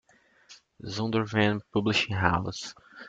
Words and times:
Zondervan 0.83 1.61
Publishing 1.71 2.15
House. 2.15 2.73